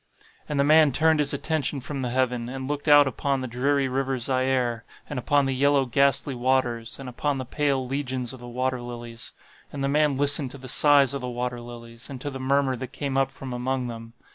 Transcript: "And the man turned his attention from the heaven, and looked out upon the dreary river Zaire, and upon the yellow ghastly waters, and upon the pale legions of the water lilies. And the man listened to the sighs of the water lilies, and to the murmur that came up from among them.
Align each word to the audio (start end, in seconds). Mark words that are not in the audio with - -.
"And 0.49 0.59
the 0.59 0.63
man 0.63 0.91
turned 0.91 1.19
his 1.19 1.31
attention 1.31 1.79
from 1.79 2.01
the 2.01 2.09
heaven, 2.09 2.49
and 2.49 2.67
looked 2.67 2.87
out 2.87 3.07
upon 3.07 3.41
the 3.41 3.47
dreary 3.47 3.87
river 3.87 4.17
Zaire, 4.17 4.83
and 5.07 5.19
upon 5.19 5.45
the 5.45 5.53
yellow 5.53 5.85
ghastly 5.85 6.33
waters, 6.33 6.97
and 6.97 7.07
upon 7.07 7.37
the 7.37 7.45
pale 7.45 7.85
legions 7.85 8.33
of 8.33 8.39
the 8.39 8.47
water 8.47 8.81
lilies. 8.81 9.31
And 9.71 9.83
the 9.83 9.87
man 9.87 10.17
listened 10.17 10.49
to 10.49 10.57
the 10.57 10.67
sighs 10.67 11.13
of 11.13 11.21
the 11.21 11.29
water 11.29 11.61
lilies, 11.61 12.09
and 12.09 12.19
to 12.19 12.31
the 12.31 12.39
murmur 12.39 12.75
that 12.77 12.93
came 12.93 13.15
up 13.15 13.29
from 13.29 13.53
among 13.53 13.89
them. 13.89 14.13